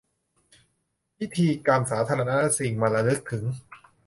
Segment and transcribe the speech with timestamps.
[1.17, 3.43] พิธีกรรมสาธารณะและสิ่งมันระลึกถึง